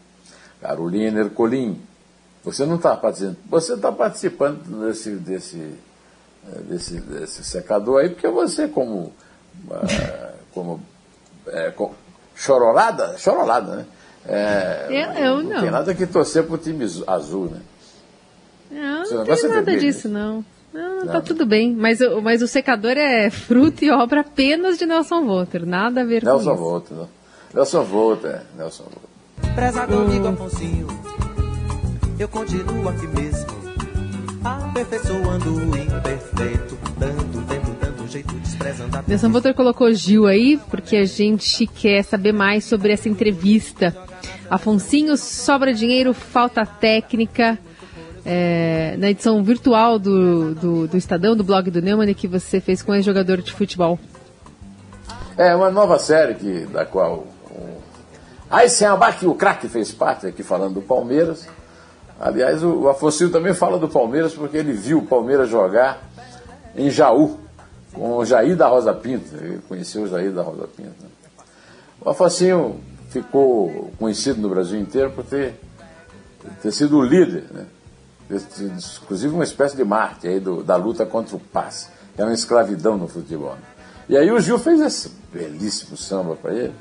Carolina 0.61 1.21
Ercolim, 1.21 1.81
você 2.45 2.67
não 2.67 2.77
está 2.77 2.97
participando, 2.97 3.37
você 3.49 3.75
está 3.75 3.93
participando 3.93 4.87
desse, 4.87 5.11
desse, 5.13 5.75
eh, 6.49 6.59
desse, 6.69 7.01
desse 7.01 7.45
secador 7.45 8.01
aí, 8.01 8.11
porque 8.11 8.29
você, 8.29 8.69
como, 8.69 9.13
uh, 9.69 10.35
como, 10.53 10.81
é, 11.47 11.71
com, 11.71 11.93
chorolada, 12.35 13.17
chorolada, 13.19 13.77
né? 13.77 13.87
É, 14.25 14.87
eu, 14.89 15.13
eu 15.13 15.43
não, 15.43 15.51
não. 15.51 15.61
tem 15.61 15.71
nada 15.71 15.95
que 15.95 16.07
torcer 16.07 16.45
para 16.45 16.55
o 16.55 16.59
time 16.59 16.85
azul, 17.07 17.47
né? 17.47 17.61
Não, 18.71 18.99
não 18.99 19.25
tem 19.25 19.43
nada 19.43 19.63
vermelho, 19.63 19.81
disso, 19.81 20.09
não. 20.09 20.45
Não, 20.73 21.07
tá 21.07 21.21
tudo 21.21 21.45
bem. 21.45 21.75
Mas, 21.75 21.99
mas 22.23 22.41
o 22.41 22.49
secador 22.49 22.93
é 22.93 23.29
fruto 23.29 23.85
e 23.85 23.91
obra 23.91 24.21
apenas 24.23 24.79
de 24.79 24.87
Nelson 24.87 25.27
Volter. 25.27 25.67
Nada 25.67 26.01
a 26.01 26.05
ver 26.05 26.25
Nelson 26.25 26.45
com 26.45 26.53
isso. 26.55 26.63
Volter, 26.63 26.97
não. 26.97 27.09
Nelson 27.55 27.85
Volter, 27.85 28.43
Nelson 28.57 28.85
Volter. 28.85 29.55
Prezado 29.55 29.99
amigo 29.99 30.29
Afonsinho 30.29 30.87
eu 32.23 32.29
continuo 32.29 32.89
aqui 32.89 33.07
mesmo, 33.09 33.51
aperfeiçoando 34.45 35.55
o 35.57 35.77
imperfeito, 35.77 36.79
dando 36.97 37.47
tempo, 37.49 37.71
dando 37.81 38.09
jeito, 38.09 38.33
desprezando 38.37 38.97
a. 38.97 39.05
Nelson 39.07 39.31
Volter 39.31 39.53
colocou 39.55 39.93
Gil 39.93 40.27
aí, 40.27 40.57
porque 40.71 40.97
a 40.97 41.05
gente 41.05 41.67
quer 41.67 42.05
saber 42.05 42.33
mais 42.33 42.65
sobre 42.65 42.93
essa 42.93 43.09
entrevista. 43.09 43.93
Afonsinho, 44.49 45.17
sobra 45.17 45.75
dinheiro, 45.75 46.15
falta 46.15 46.65
técnica. 46.65 47.59
é, 48.25 48.95
na 48.99 49.11
edição 49.11 49.43
virtual 49.43 49.99
do, 49.99 50.55
do, 50.55 50.87
do, 50.87 50.97
Estadão, 50.97 51.35
do 51.35 51.43
blog 51.43 51.73
do 51.73 51.83
Neumann, 51.83 52.15
que 52.15 52.29
você 52.29 52.61
fez 52.61 52.83
com 52.83 52.95
ex-jogador 52.95 53.43
de 53.43 53.53
futebol. 53.53 53.99
É 55.37 55.53
uma 55.57 55.73
nova 55.73 55.99
série 55.99 56.35
que, 56.35 56.67
da 56.67 56.85
qual 56.85 57.27
Aí 58.53 58.69
sem 58.69 58.87
que 59.19 59.27
o 59.27 59.35
craque 59.35 59.67
fez 59.67 59.93
parte, 59.93 60.27
aqui 60.27 60.43
falando 60.43 60.75
do 60.75 60.83
Palmeiras. 60.83 61.49
Aliás, 62.21 62.63
o, 62.63 62.87
Afonso 62.87 63.31
também 63.31 63.55
fala 63.55 63.79
do 63.79 63.89
Palmeiras 63.89 64.35
porque 64.35 64.59
ele 64.59 64.75
viu 64.75 64.99
o 64.99 65.07
Palmeiras 65.07 65.49
jogar 65.49 66.07
em 66.77 66.91
Jaú, 66.91 67.41
com 67.95 68.19
o 68.19 68.25
Jair 68.27 68.55
da 68.55 68.69
Rosa 68.69 68.93
Pinto. 68.93 69.35
Ele 69.35 69.59
conheceu 69.67 70.03
o 70.03 70.07
Jair 70.07 70.31
da 70.33 70.43
Rosa 70.43 70.69
Pinto. 70.69 71.03
Né? 71.03 71.09
O 71.99 72.11
Afonso 72.11 72.75
ficou 73.09 73.91
conhecido 73.99 74.43
no 74.43 74.51
Brasil 74.51 74.79
inteiro 74.79 75.11
por 75.13 75.25
ter, 75.25 75.59
ter 76.61 76.73
sido 76.73 76.99
o 76.99 77.03
líder, 77.03 77.45
né? 77.51 77.65
inclusive 79.03 79.33
uma 79.33 79.45
espécie 79.45 79.75
de 79.75 79.85
Marte 79.85 80.29
aí 80.29 80.39
do, 80.39 80.63
da 80.63 80.77
luta 80.77 81.07
contra 81.07 81.35
o 81.37 81.41
passe, 81.41 81.89
que 82.15 82.21
era 82.21 82.29
uma 82.29 82.35
escravidão 82.35 82.99
no 82.99 83.09
futebol. 83.09 83.55
Né? 83.55 83.63
E 84.11 84.17
aí 84.19 84.31
o 84.31 84.39
Gil 84.39 84.59
fez 84.59 84.79
esse 84.79 85.11
belíssimo 85.33 85.97
samba 85.97 86.37
para 86.37 86.53
ele, 86.53 86.75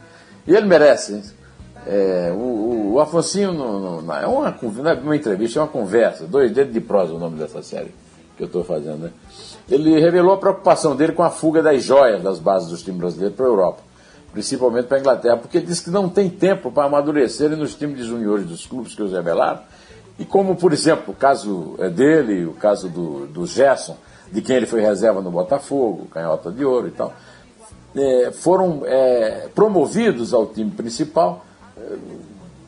e 0.46 0.54
ele 0.54 0.66
merece, 0.66 1.14
hein? 1.14 1.24
É, 1.86 2.32
o, 2.32 2.96
o, 2.96 3.54
no, 3.54 4.02
no, 4.02 4.14
é 4.14 4.28
uma, 4.28 4.52
não 4.52 4.90
é 4.90 4.94
uma 4.94 5.16
entrevista, 5.16 5.60
é 5.60 5.62
uma 5.64 5.68
conversa, 5.68 6.28
dois 6.28 6.52
dedos 6.52 6.74
de 6.74 6.80
prosa 6.80 7.14
o 7.14 7.20
nome 7.20 7.40
dessa 7.40 7.64
série 7.64 7.92
que 8.38 8.44
eu 8.44 8.48
estou 8.48 8.64
fazendo, 8.64 8.98
né? 8.98 9.12
Ele 9.70 10.00
revelou 10.00 10.34
a 10.34 10.38
preocupação 10.38 10.96
dele 10.96 11.14
com 11.14 11.24
a 11.24 11.30
fuga 11.30 11.62
das 11.62 11.84
joias 11.84 12.22
das 12.22 12.40
bases 12.40 12.70
dos 12.70 12.84
times 12.84 13.00
brasileiros 13.00 13.36
para 13.36 13.46
a 13.46 13.50
Europa, 13.50 13.82
principalmente 14.32 14.86
para 14.86 14.98
a 14.98 15.00
Inglaterra, 15.00 15.38
porque 15.38 15.60
disse 15.60 15.84
que 15.84 15.90
não 15.90 16.10
tem 16.10 16.30
tempo 16.30 16.72
para 16.72 16.86
amadurecerem 16.86 17.58
nos 17.58 17.76
times 17.76 17.98
de 17.98 18.04
juniores 18.04 18.46
dos 18.46 18.66
clubes 18.66 18.96
que 18.96 19.02
os 19.02 19.12
revelaram. 19.12 19.62
E 20.20 20.26
como, 20.26 20.56
por 20.56 20.74
exemplo, 20.74 21.14
o 21.14 21.16
caso 21.16 21.76
é 21.80 21.90
dele, 21.90 22.46
o 22.46 22.54
caso 22.54 22.90
do, 22.90 23.28
do 23.28 23.46
Gerson, 23.46 23.98
de 24.32 24.42
quem 24.42 24.56
ele 24.56 24.66
foi 24.66 24.82
reserva 24.82 25.22
no 25.22 25.32
Botafogo, 25.32 26.08
canhota 26.12 26.52
de 26.52 26.64
ouro 26.64 26.88
e 26.88 26.92
tal, 26.92 27.14
é, 27.96 28.32
foram 28.32 28.84
é, 28.86 29.50
promovidos 29.54 30.34
ao 30.34 30.48
time 30.48 30.72
principal 30.72 31.46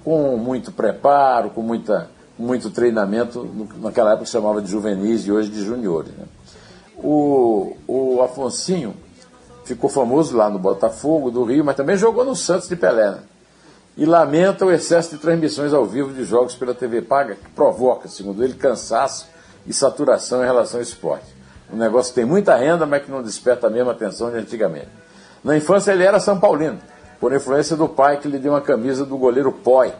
com 0.04 0.38
muito 0.38 0.72
preparo, 0.72 1.50
com 1.50 1.62
muita, 1.62 2.10
muito 2.38 2.70
treinamento, 2.70 3.48
naquela 3.78 4.12
época 4.12 4.26
chamava 4.26 4.62
de 4.62 4.70
juvenis 4.70 5.26
e 5.26 5.32
hoje 5.32 5.50
de 5.50 5.64
juniores. 5.64 6.12
Né? 6.12 6.26
O, 6.98 7.76
o 7.88 8.22
Afonsinho 8.22 8.94
ficou 9.64 9.90
famoso 9.90 10.36
lá 10.36 10.50
no 10.50 10.60
Botafogo 10.60 11.32
do 11.32 11.44
Rio, 11.44 11.64
mas 11.64 11.76
também 11.76 11.96
jogou 11.96 12.26
no 12.26 12.36
Santos 12.36 12.68
de 12.68 12.76
Pelé. 12.76 13.12
Né? 13.12 13.20
E 13.96 14.06
lamenta 14.06 14.66
o 14.66 14.72
excesso 14.72 15.12
de 15.12 15.18
transmissões 15.18 15.74
ao 15.74 15.86
vivo 15.86 16.14
de 16.14 16.24
jogos 16.24 16.56
pela 16.56 16.74
TV 16.74 17.02
paga, 17.02 17.36
que 17.36 17.50
provoca, 17.52 18.08
segundo 18.08 18.44
ele, 18.44 18.56
cansaço 18.56 19.28
e 19.66 19.74
saturação 19.74 20.42
em 20.44 20.46
relação 20.46 20.80
ao 20.80 20.84
esporte. 20.84 21.34
Um 21.72 21.78
negócio 21.78 22.14
que 22.14 22.20
tem 22.20 22.26
muita 22.26 22.56
renda, 22.56 22.86
mas 22.86 23.04
que 23.04 23.12
não 23.12 23.22
desperta 23.22 23.68
a 23.68 23.70
mesma 23.70 23.92
atenção 23.92 24.30
de 24.30 24.38
antigamente. 24.38 24.90
Na 25.44 25.56
infância 25.56 25.92
ele 25.92 26.04
era 26.04 26.20
São 26.20 26.40
Paulino 26.40 26.80
por 27.24 27.34
influência 27.34 27.78
do 27.78 27.88
pai 27.88 28.18
que 28.18 28.28
lhe 28.28 28.38
deu 28.38 28.52
uma 28.52 28.60
camisa 28.60 29.06
do 29.06 29.16
goleiro 29.18 29.50
Poi, 29.50 29.94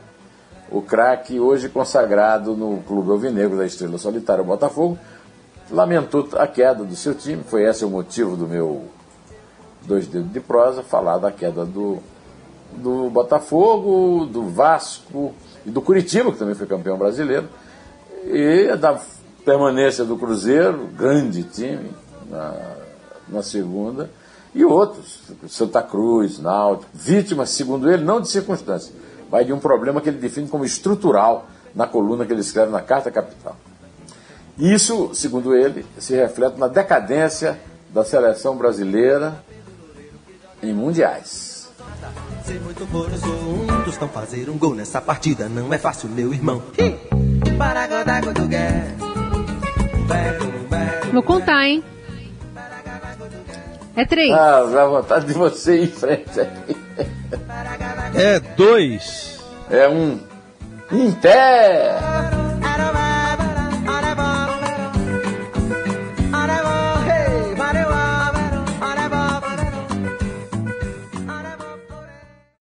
o 0.70 0.82
craque 0.82 1.40
hoje 1.40 1.70
consagrado 1.70 2.54
no 2.54 2.84
Clube 2.86 3.12
Alvinegro 3.12 3.56
da 3.56 3.66
Estrela 3.66 3.98
Solitária. 3.98 4.44
Botafogo, 4.44 5.00
lamentou 5.72 6.28
a 6.34 6.46
queda 6.46 6.84
do 6.84 6.94
seu 6.98 7.16
time, 7.16 7.42
foi 7.42 7.64
esse 7.64 7.86
o 7.86 7.90
motivo 7.90 8.36
do 8.36 8.46
meu 8.46 8.90
dois 9.84 10.06
dedos 10.06 10.34
de 10.34 10.42
prosa, 10.42 10.84
falar 10.84 11.18
da 11.18 11.32
queda 11.32 11.66
do, 11.66 12.00
do 12.74 13.10
Botafogo, 13.10 14.26
do 14.26 14.50
Vasco 14.50 15.34
e 15.66 15.72
do 15.72 15.82
Curitiba, 15.82 16.30
que 16.30 16.38
também 16.38 16.56
foi 16.56 16.68
campeão 16.68 16.98
brasileiro, 16.98 17.48
e 18.26 18.76
da 18.76 19.00
permanência 19.46 20.04
do 20.04 20.18
Cruzeiro, 20.18 20.88
grande 20.88 21.44
time, 21.44 21.90
na, 22.30 22.54
na 23.30 23.42
segunda, 23.42 24.10
e 24.54 24.64
outros, 24.64 25.22
Santa 25.48 25.82
Cruz, 25.82 26.40
Náutico, 26.40 26.90
vítimas, 26.94 27.50
segundo 27.50 27.92
ele, 27.92 28.04
não 28.04 28.22
de 28.22 28.30
circunstância, 28.30 28.94
mas 29.32 29.46
de 29.46 29.54
um 29.54 29.60
problema 29.60 30.00
que 30.00 30.10
ele 30.10 30.20
define 30.20 30.48
como 30.48 30.64
estrutural 30.64 31.48
na 31.74 31.88
coluna 31.88 32.26
que 32.26 32.32
ele 32.32 32.42
escreve 32.42 32.72
na 32.72 32.82
Carta 32.82 33.10
Capital. 33.10 33.56
Isso, 34.58 35.10
segundo 35.16 35.56
ele, 35.56 35.86
se 35.98 36.16
reflete 36.16 36.60
na 36.60 36.68
decadência 36.68 37.60
da 37.90 38.04
seleção 38.04 38.56
brasileira 38.56 39.44
em 40.62 40.74
mundiais. 40.74 41.72
Muito 42.64 42.84
um 42.84 43.84
dos 43.84 43.96
fazer 43.96 44.50
um 44.50 44.58
gol 44.58 44.76
nessa 44.76 45.02
partida 45.02 45.50
não 45.50 45.74
é 45.74 45.78
fácil, 45.78 46.10
meu 46.10 46.34
irmão. 46.34 46.62
Vou 51.12 51.24
contar, 51.24 51.68
hein? 51.68 51.84
É 53.96 54.06
três. 54.06 54.32
Ah, 54.32 54.64
dá 54.64 54.86
vontade 54.86 55.28
de 55.28 55.34
você 55.34 55.78
ir 55.78 55.84
em 55.84 55.88
frente 55.88 56.40
aqui. 56.40 56.76
É 58.16 58.40
dois. 58.40 59.40
É 59.70 59.88
um. 59.88 60.20
Em 60.92 61.12
pé! 61.12 62.13